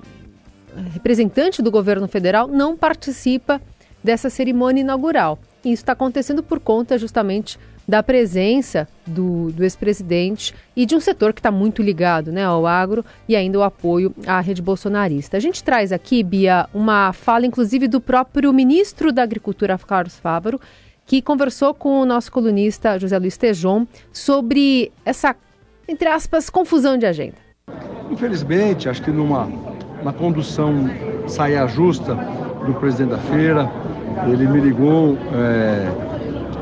representante 0.93 1.63
do 1.63 1.71
governo 1.71 2.07
federal 2.09 2.49
não 2.49 2.77
participa 2.77 3.61
dessa 4.03 4.31
cerimônia 4.31 4.83
inaugural. 4.83 5.39
E 5.65 5.73
isso 5.73 5.83
está 5.83 5.93
acontecendo 5.93 6.43
por 6.43 6.61
conta 6.61 6.97
justamente 6.97 7.59
da 7.87 8.03
presença 8.03 8.89
do, 9.07 9.53
do 9.53 9.63
ex-presidente 9.63 10.55
e 10.75 10.85
de 10.85 10.97
um 10.97 11.01
setor 11.01 11.33
que 11.33 11.41
está 11.41 11.51
muito 11.51 11.83
ligado 11.83 12.33
né, 12.33 12.45
ao 12.45 12.67
agro 12.67 13.05
e 13.29 13.37
ainda 13.37 13.59
o 13.59 13.63
apoio 13.63 14.15
à 14.27 14.41
rede 14.41 14.61
bolsonarista. 14.61 15.37
A 15.37 15.41
gente 15.41 15.63
traz 15.63 15.93
aqui, 15.93 16.23
Bia, 16.23 16.69
uma 16.75 17.13
fala 17.13 17.47
inclusive 17.47 17.87
do 17.87 18.01
próprio 18.01 18.53
ministro 18.53 19.13
da 19.13 19.23
Agricultura, 19.23 19.79
Carlos 19.79 20.17
Fávaro, 20.19 20.61
que 21.07 21.23
conversou 21.23 21.73
com 21.73 22.01
o 22.01 22.07
nosso 22.07 22.33
colunista 22.33 22.99
José 22.99 23.17
Luiz 23.19 23.37
Tejon 23.37 23.87
sobre 24.13 24.91
essa, 25.05 25.37
entre 25.87 26.09
aspas, 26.09 26.51
confusão 26.51 26.99
de 26.99 27.07
agenda. 27.07 27.37
Infelizmente, 28.11 28.89
acho 28.89 29.03
que 29.03 29.11
numa 29.11 29.49
uma 30.03 30.13
condução 30.13 30.89
saia 31.27 31.67
justa 31.67 32.15
do 32.67 32.75
presidente 32.75 33.11
da 33.11 33.19
feira, 33.19 33.71
ele 34.27 34.47
me 34.47 34.61
ligou 34.61 35.17
é, 35.35 35.89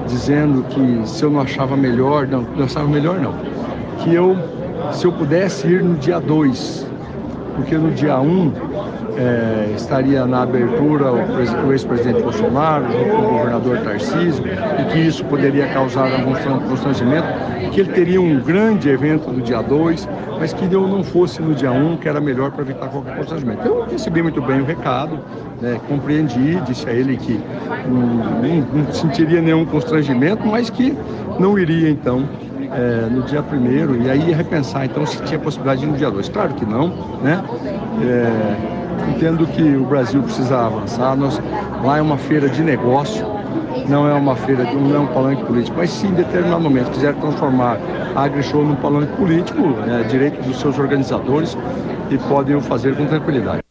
dizendo 0.07 0.65
que 0.65 1.09
se 1.09 1.23
eu 1.23 1.31
não 1.31 1.41
achava 1.41 1.77
melhor, 1.77 2.27
não, 2.27 2.43
não 2.43 2.65
achava 2.65 2.87
melhor 2.89 3.19
não, 3.21 3.35
que 3.99 4.15
eu, 4.15 4.37
se 4.93 5.07
eu 5.07 5.13
pudesse 5.13 5.67
ir 5.67 5.83
no 5.83 5.95
dia 5.97 6.21
2, 6.21 6.87
porque 7.57 7.77
no 7.77 7.91
dia 7.91 8.19
1 8.19 8.25
um, 8.25 8.53
é, 9.17 9.73
estaria 9.75 10.27
na 10.27 10.43
abertura 10.43 11.13
o, 11.13 11.73
ex-presidente 11.73 12.23
Bolsonaro, 12.23 12.87
o 12.87 13.23
governador 13.23 13.79
Tarcísio, 13.79 14.45
e 14.47 14.93
que 14.93 14.99
isso 14.99 15.25
poderia 15.25 15.67
causar 15.69 16.11
algum 16.13 16.35
constrangimento, 16.69 17.27
que 17.73 17.81
ele 17.81 17.93
teria 17.93 18.21
um 18.21 18.41
grande 18.41 18.89
evento 18.89 19.31
no 19.31 19.41
dia 19.41 19.63
2, 19.63 20.09
mas 20.39 20.53
que 20.53 20.65
eu 20.73 20.87
não 20.87 21.03
fosse 21.03 21.41
no 21.41 21.55
dia 21.55 21.73
1, 21.73 21.93
um, 21.93 21.97
que 21.97 22.09
era 22.09 22.21
melhor 22.21 22.51
para 22.51 22.63
evitar 22.63 22.89
qualquer 22.89 23.17
constrangimento. 23.17 23.67
Eu 23.67 23.85
recebi 23.85 24.23
muito 24.23 24.41
bem 24.43 24.61
o 24.61 24.65
recado, 24.65 25.19
né, 25.61 25.81
compreendi, 25.89 26.61
disse 26.67 26.89
a 26.89 26.93
ele 26.93 27.17
que 27.17 27.41
não, 27.89 28.93
sentiria 28.93 29.41
nenhum 29.41 29.65
constrangimento, 29.65 30.47
mas 30.47 30.71
que 30.71 30.97
não 31.39 31.59
iria 31.59 31.91
então 31.91 32.29
é, 32.73 33.09
no 33.11 33.23
dia 33.23 33.43
primeiro 33.43 34.01
e 34.01 34.11
aí 34.11 34.33
repensar 34.33 34.85
então 34.85 35.07
se 35.07 35.21
tinha 35.23 35.39
possibilidade 35.39 35.81
de 35.81 35.87
ir 35.87 35.91
no 35.91 35.97
dia 35.97 36.11
2. 36.11 36.29
Claro 36.29 36.55
que 36.55 36.65
não, 36.65 36.89
né? 37.23 37.43
É, 38.03 38.74
entendo 39.09 39.47
que 39.47 39.63
o 39.77 39.85
Brasil 39.85 40.23
precisa 40.23 40.67
avançar. 40.67 41.17
Nós, 41.17 41.41
lá 41.83 41.99
é 41.99 42.03
uma 42.03 42.19
feira 42.19 42.49
de 42.49 42.63
negócio, 42.63 43.27
não 43.89 44.09
é 44.09 44.15
uma 44.15 44.37
feira, 44.37 44.65
não 44.65 44.95
é 44.95 44.99
um 44.99 45.07
palanque 45.07 45.45
político, 45.45 45.77
mas 45.77 45.91
se 45.91 46.07
em 46.07 46.15
determinado 46.15 46.61
momento 46.61 46.91
quiser 46.91 47.15
transformar 47.15 47.79
a 48.15 48.25
AgriShow 48.25 48.65
num 48.65 48.77
palanque 48.77 49.17
político, 49.17 49.61
é 49.89 50.03
direito 50.05 50.43
dos 50.43 50.59
seus 50.61 50.79
organizadores 50.79 51.57
e 52.11 52.19
podem 52.29 52.55
o 52.55 52.61
fazer 52.61 52.97
com 52.97 53.07
tranquilidade. 53.07 53.63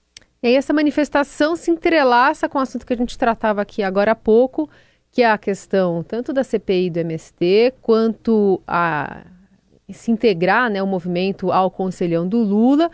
E 0.41 0.47
aí 0.47 0.55
essa 0.55 0.73
manifestação 0.73 1.55
se 1.55 1.71
entrelaça 1.71 2.49
com 2.49 2.57
o 2.57 2.61
assunto 2.61 2.85
que 2.85 2.93
a 2.93 2.97
gente 2.97 3.17
tratava 3.17 3.61
aqui 3.61 3.81
agora 3.81 4.11
há 4.11 4.15
pouco, 4.15 4.69
que 5.09 5.21
é 5.21 5.31
a 5.31 5.37
questão 5.37 6.03
tanto 6.03 6.33
da 6.33 6.43
CPI 6.43 6.89
do 6.89 6.99
MST, 6.99 7.75
quanto 7.81 8.61
a 8.67 9.21
se 9.89 10.11
integrar 10.11 10.69
né, 10.69 10.81
o 10.81 10.87
movimento 10.87 11.51
ao 11.51 11.71
conselhão 11.71 12.27
do 12.27 12.39
Lula. 12.39 12.89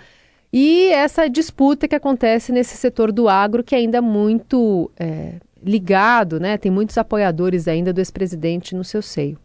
E 0.52 0.88
essa 0.88 1.30
disputa 1.30 1.88
que 1.88 1.96
acontece 1.96 2.52
nesse 2.52 2.76
setor 2.76 3.12
do 3.12 3.30
agro, 3.30 3.64
que 3.64 3.76
é 3.76 3.78
ainda 3.78 4.02
muito 4.02 4.90
é, 5.00 5.36
ligado, 5.64 6.40
né? 6.40 6.58
Tem 6.58 6.72
muitos 6.72 6.98
apoiadores 6.98 7.68
ainda 7.68 7.94
do 7.94 8.00
ex-presidente 8.00 8.76
no 8.76 8.84
seu 8.84 9.02
seio. 9.02 9.38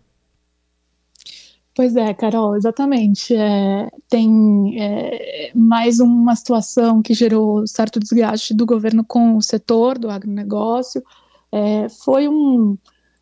Pois 1.75 1.97
é, 1.97 2.15
Carol, 2.15 2.57
exatamente. 2.57 3.35
É, 3.35 3.91
tem 4.09 4.81
é, 4.81 5.51
mais 5.55 5.99
uma 5.99 6.37
situação 6.37 7.03
que 7.03 7.13
gerou 7.13 7.67
certo 7.67 7.99
desgaste 7.99 8.55
do 8.55 8.65
governo 8.65 9.05
com 9.05 9.37
o 9.37 9.43
setor 9.43 9.99
do 9.99 10.09
agronegócio. 10.09 11.03
É, 11.51 11.89
foi 11.89 12.29
um, 12.29 12.79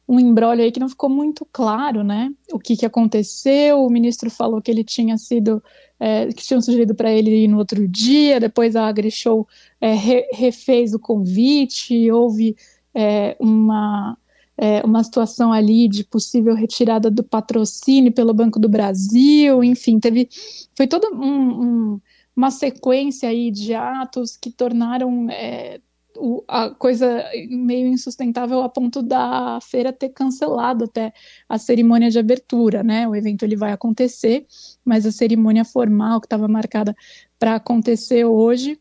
um 0.09 0.18
embrólio 0.18 0.64
aí 0.64 0.73
que 0.73 0.80
não 0.80 0.88
ficou 0.88 1.09
muito 1.09 1.47
claro, 1.52 2.02
né? 2.02 2.32
O 2.52 2.59
que, 2.59 2.76
que 2.76 2.85
aconteceu. 2.85 3.85
O 3.85 3.90
ministro 3.90 4.30
falou 4.30 4.61
que 4.61 4.71
ele 4.71 4.85
tinha 4.85 5.16
sido 5.16 5.62
é, 6.02 6.26
que 6.32 6.42
tinham 6.42 6.61
sugerido 6.61 6.97
para 6.97 7.12
ele 7.12 7.44
ir 7.44 7.49
no 7.49 7.59
outro 7.59 7.87
dia, 7.87 8.40
depois 8.40 8.75
a 8.75 8.88
AgriShow 8.88 9.47
é, 9.80 9.94
re, 9.94 10.28
refez 10.32 10.92
o 10.94 10.99
convite, 10.99 12.11
houve 12.11 12.56
é, 12.92 13.37
uma, 13.38 14.18
é, 14.56 14.85
uma 14.85 15.04
situação 15.04 15.52
ali 15.52 15.87
de 15.87 16.02
possível 16.02 16.56
retirada 16.56 17.09
do 17.09 17.23
patrocínio 17.23 18.11
pelo 18.12 18.35
Banco 18.35 18.59
do 18.59 18.68
Brasil, 18.68 19.62
enfim, 19.62 20.00
teve, 20.00 20.28
foi 20.76 20.88
toda 20.88 21.09
um, 21.09 21.94
um, 21.94 22.00
uma 22.35 22.50
sequência 22.50 23.28
aí 23.28 23.53
de 23.53 23.72
atos 23.72 24.37
que 24.37 24.50
tornaram 24.50 25.31
é, 25.31 25.81
o, 26.22 26.44
a 26.46 26.70
coisa 26.70 27.24
meio 27.50 27.88
insustentável 27.88 28.62
a 28.62 28.68
ponto 28.68 29.02
da 29.02 29.58
feira 29.61 29.92
ter 29.92 30.11
cancelado 30.11 30.85
até 30.85 31.12
a 31.48 31.58
cerimônia 31.58 32.11
de 32.11 32.18
abertura, 32.18 32.85
né? 32.85 33.08
O 33.08 33.16
evento 33.16 33.42
ele 33.42 33.56
vai 33.56 33.72
acontecer, 33.72 34.46
mas 34.85 35.04
a 35.04 35.11
cerimônia 35.11 35.64
formal 35.64 36.20
que 36.20 36.26
estava 36.26 36.46
marcada 36.46 36.94
para 37.40 37.56
acontecer 37.56 38.24
hoje 38.24 38.78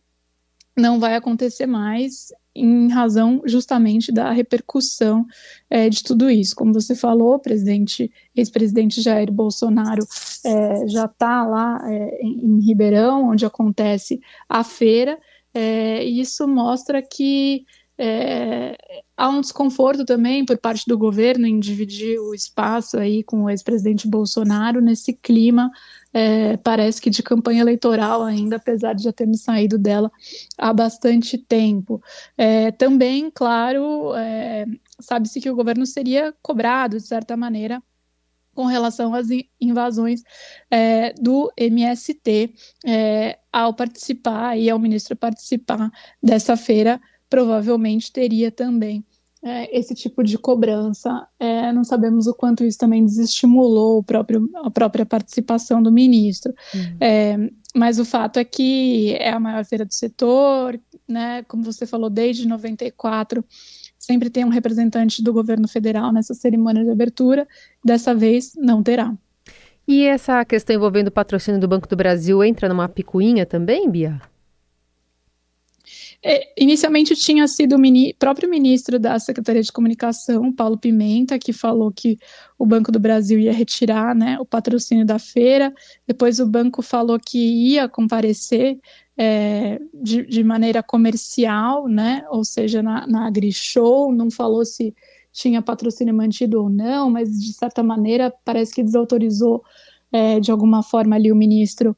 não 0.78 1.00
vai 1.00 1.16
acontecer 1.16 1.66
mais 1.66 2.32
em 2.54 2.90
razão 2.90 3.42
justamente 3.46 4.12
da 4.12 4.32
repercussão 4.32 5.26
é, 5.68 5.90
de 5.90 6.04
tudo 6.04 6.30
isso. 6.30 6.56
Como 6.56 6.74
você 6.74 6.94
falou, 6.94 7.40
presidente, 7.40 8.12
ex-presidente 8.36 9.02
Jair 9.02 9.32
Bolsonaro 9.32 10.06
é, 10.46 10.88
já 10.88 11.06
está 11.06 11.46
lá 11.48 11.82
é, 11.86 12.20
em, 12.22 12.46
em 12.46 12.60
Ribeirão, 12.60 13.30
onde 13.32 13.46
acontece 13.46 14.22
a 14.48 14.64
feira, 14.64 15.18
é, 15.54 16.04
isso 16.04 16.48
mostra 16.48 17.02
que 17.02 17.66
é, 17.98 18.76
há 19.16 19.30
um 19.30 19.42
desconforto 19.42 20.04
também 20.04 20.44
por 20.44 20.58
parte 20.58 20.86
do 20.88 20.98
governo 20.98 21.46
em 21.46 21.60
dividir 21.60 22.20
o 22.20 22.34
espaço 22.34 22.98
aí 22.98 23.24
com 23.24 23.44
o 23.44 23.50
ex-presidente 23.50 24.08
Bolsonaro 24.08 24.82
nesse 24.82 25.14
clima, 25.14 25.70
é, 26.12 26.58
parece 26.58 27.00
que 27.00 27.12
de 27.12 27.22
campanha 27.22 27.62
eleitoral 27.62 28.24
ainda, 28.24 28.56
apesar 28.56 28.94
de 28.94 29.04
já 29.04 29.14
termos 29.14 29.42
saído 29.42 29.78
dela 29.78 30.12
há 30.58 30.74
bastante 30.74 31.38
tempo. 31.38 32.02
É, 32.36 32.72
também, 32.72 33.30
claro, 33.30 34.16
é, 34.16 34.66
sabe-se 35.00 35.40
que 35.40 35.50
o 35.50 35.56
governo 35.56 35.86
seria 35.86 36.34
cobrado, 36.42 36.98
de 36.98 37.06
certa 37.06 37.38
maneira, 37.38 37.84
com 38.62 38.68
relação 38.68 39.16
às 39.16 39.28
invasões 39.60 40.22
é, 40.70 41.14
do 41.14 41.52
MST 41.58 42.54
é, 42.86 43.40
ao 43.52 43.74
participar 43.74 44.56
e 44.56 44.70
ao 44.70 44.78
ministro 44.78 45.16
participar 45.16 45.90
dessa 46.22 46.56
feira, 46.56 47.02
provavelmente 47.28 48.12
teria 48.12 48.52
também 48.52 49.04
é, 49.44 49.76
esse 49.76 49.96
tipo 49.96 50.24
de 50.24 50.38
cobrança. 50.38 51.28
É, 51.40 51.74
não 51.74 51.84
sabemos 51.84 52.28
o 52.28 52.36
quanto 52.36 52.64
isso 52.64 52.78
também 52.78 53.04
desestimulou 53.04 53.98
o 53.98 54.04
próprio, 54.04 54.48
a 54.64 54.70
própria 54.70 55.08
participação 55.08 55.82
do 55.82 55.92
ministro. 55.92 56.54
Uhum. 56.72 56.98
É, 57.00 57.38
mas 57.74 57.98
o 57.98 58.06
fato 58.06 58.38
é 58.38 58.44
que 58.44 59.16
é 59.16 59.32
a 59.32 59.40
maior 59.40 59.66
feira 59.66 59.86
do 59.86 59.94
setor, 59.94 60.80
né, 61.08 61.42
como 61.48 61.64
você 61.64 61.88
falou, 61.88 62.12
desde 62.12 62.48
94 62.48 63.44
sempre 64.12 64.30
tem 64.30 64.44
um 64.44 64.50
representante 64.50 65.24
do 65.24 65.32
governo 65.32 65.68
federal 65.70 66.12
nessa 66.12 66.34
cerimônia 66.34 66.84
de 66.84 66.90
abertura, 66.90 67.48
dessa 67.84 68.14
vez 68.14 68.54
não 68.58 68.84
terá. 68.84 69.14
E 69.88 70.06
essa 70.06 70.44
questão 70.44 70.76
envolvendo 70.76 71.08
o 71.08 71.12
patrocínio 71.12 71.60
do 71.60 71.68
Banco 71.68 71.88
do 71.88 71.96
Brasil 71.96 72.44
entra 72.44 72.68
numa 72.68 72.90
picuinha 72.90 73.46
também, 73.46 73.90
Bia? 73.90 74.22
É, 76.24 76.54
inicialmente 76.62 77.16
tinha 77.16 77.48
sido 77.48 77.76
o 77.76 77.80
mini, 77.80 78.14
próprio 78.14 78.48
ministro 78.48 79.00
da 79.00 79.18
Secretaria 79.18 79.64
de 79.64 79.72
Comunicação, 79.72 80.54
Paulo 80.54 80.78
Pimenta, 80.78 81.40
que 81.40 81.52
falou 81.52 81.92
que 81.92 82.20
o 82.60 82.66
Banco 82.66 82.92
do 82.92 83.00
Brasil 83.00 83.40
ia 83.40 83.52
retirar 83.52 84.14
né, 84.16 84.38
o 84.40 84.46
patrocínio 84.46 85.04
da 85.04 85.18
feira. 85.18 85.74
Depois 86.06 86.40
o 86.40 86.46
banco 86.46 86.84
falou 86.84 87.20
que 87.20 87.40
ia 87.40 87.90
comparecer 87.90 88.80
é, 89.18 89.80
de, 89.94 90.24
de, 90.28 90.44
maneira 90.44 90.84
comercial, 90.84 91.88
né? 91.88 92.24
Ou 92.30 92.46
seja, 92.46 92.84
na, 92.84 93.08
na 93.08 93.28
AgriShow, 93.28 94.12
não 94.12 94.30
falou 94.30 94.64
se 94.64 94.94
tinha 95.32 95.62
patrocínio 95.62 96.14
mantido 96.14 96.62
ou 96.62 96.70
não, 96.70 97.10
mas 97.10 97.30
de 97.32 97.54
certa 97.54 97.82
maneira 97.82 98.32
parece 98.46 98.74
que 98.74 98.84
desautorizou 98.84 99.64
é, 100.12 100.40
de 100.40 100.52
alguma 100.52 100.84
forma 100.84 101.16
ali 101.16 101.32
o 101.32 101.36
ministro 101.36 101.96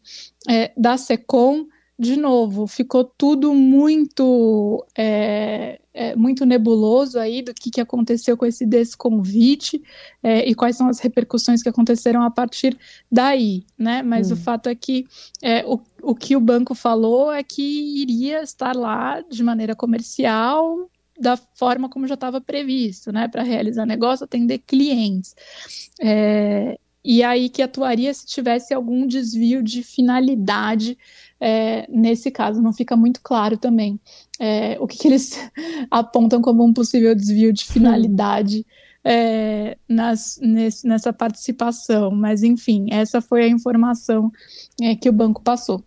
é, 0.47 0.71
da 0.77 0.97
SECOM 0.97 1.65
de 2.04 2.18
novo, 2.18 2.68
ficou 2.68 3.06
tudo 3.06 3.54
muito 3.54 4.86
é, 4.96 5.80
é, 5.94 6.16
muito 6.16 6.46
nebuloso 6.46 7.18
aí 7.18 7.42
do 7.42 7.54
que, 7.54 7.72
que 7.72 7.80
aconteceu 7.80 8.36
com 8.36 8.46
esse 8.46 8.66
desconvite 8.66 9.82
é, 10.22 10.48
e 10.48 10.54
quais 10.54 10.76
são 10.76 10.89
as 10.89 11.00
repercussões 11.00 11.63
que 11.63 11.70
aconteceram 11.70 12.22
a 12.22 12.30
partir 12.30 12.78
daí, 13.10 13.66
né? 13.78 14.04
Mas 14.04 14.30
hum. 14.30 14.34
o 14.34 14.38
fato 14.38 14.68
é 14.68 14.76
que 14.76 15.08
é, 15.42 15.66
o, 15.66 15.80
o 16.02 16.13
que 16.13 16.36
o 16.36 16.42
banco 16.42 16.76
falou 16.76 17.32
é 17.32 17.42
que 17.42 18.02
iria 18.02 18.44
estar 18.44 18.76
lá 18.76 19.22
de 19.22 19.42
maneira 19.42 19.76
comercial 19.76 20.89
da 21.18 21.38
forma 21.38 21.88
como 21.88 22.08
já 22.08 22.16
estava 22.16 22.42
previsto, 22.42 23.12
né? 23.12 23.30
Para 23.30 23.44
realizar 23.44 23.86
negócio, 23.86 24.26
atender 24.26 24.60
clientes. 24.60 25.34
É, 26.02 26.78
e 27.04 27.24
aí 27.24 27.50
que 27.50 27.62
atuaria 27.62 28.13
se 28.13 28.26
tivesse 28.26 28.74
algum 28.74 29.06
desvio 29.06 29.62
de 29.62 29.84
finalidade 29.84 30.98
é, 31.39 31.86
nesse 31.89 32.32
caso 32.32 32.62
não 32.62 32.72
fica 32.72 32.96
muito 32.96 33.22
claro 33.22 33.58
também 33.58 34.00
é, 34.39 34.78
o 34.80 34.88
que, 34.88 34.98
que, 34.98 35.08
eles 35.08 35.38
apontam 35.92 36.42
como 36.42 36.63
um 36.63 36.74
possível 36.74 37.13
desvio 37.13 37.52
de 37.52 37.66
finalidade 37.66 38.66
é, 39.04 39.78
nas, 39.88 40.39
nesse, 40.42 40.88
nessa 40.88 41.12
participação. 41.12 42.12
Mas, 42.12 42.44
enfim, 42.44 42.88
essa 42.92 43.22
foi 43.22 43.44
a 43.44 43.48
informação 43.48 44.32
é, 44.82 44.96
que 44.96 45.10
o 45.10 45.13
banco 45.13 45.42
passou. 45.42 45.84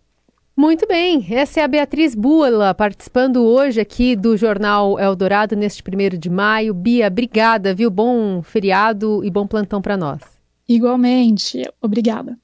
Muito 0.55 0.87
bem, 0.87 1.23
essa 1.29 1.59
é 1.59 1.63
a 1.63 1.67
Beatriz 1.67 2.15
Bula 2.15 2.73
participando 2.73 3.43
hoje 3.43 3.79
aqui 3.79 4.15
do 4.15 4.35
Jornal 4.35 4.99
Eldorado 4.99 5.55
neste 5.55 5.83
primeiro 5.83 6.17
de 6.17 6.31
maio. 6.31 6.73
Bia, 6.73 7.07
obrigada, 7.07 7.75
viu? 7.75 7.91
Bom 7.91 8.41
feriado 8.41 9.23
e 9.23 9.29
bom 9.29 9.45
plantão 9.45 9.83
para 9.83 9.95
nós. 9.95 10.36
Igualmente, 10.67 11.73
obrigada. 11.81 12.37